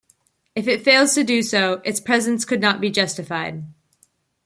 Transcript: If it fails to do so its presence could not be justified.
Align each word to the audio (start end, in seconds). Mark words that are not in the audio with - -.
If 0.55 0.67
it 0.67 0.83
fails 0.83 1.13
to 1.13 1.23
do 1.23 1.43
so 1.43 1.73
its 1.85 1.99
presence 1.99 2.43
could 2.43 2.59
not 2.59 2.81
be 2.81 2.89
justified. 2.89 3.63